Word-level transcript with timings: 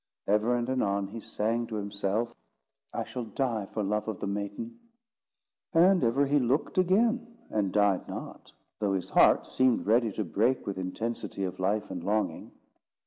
Ever 0.25 0.55
and 0.55 0.67
anon 0.67 1.09
he 1.09 1.19
sang 1.19 1.67
to 1.67 1.75
himself: 1.75 2.33
"I 2.91 3.03
shall 3.03 3.25
die 3.25 3.67
for 3.67 3.83
love 3.83 4.07
of 4.07 4.19
the 4.19 4.25
maiden;" 4.25 4.79
and 5.75 6.03
ever 6.03 6.25
he 6.25 6.39
looked 6.39 6.79
again, 6.79 7.37
and 7.51 7.71
died 7.71 8.07
not, 8.09 8.51
though 8.79 8.93
his 8.93 9.11
heart 9.11 9.45
seemed 9.45 9.85
ready 9.85 10.11
to 10.13 10.23
break 10.23 10.65
with 10.65 10.79
intensity 10.79 11.43
of 11.43 11.59
life 11.59 11.91
and 11.91 12.03
longing. 12.03 12.51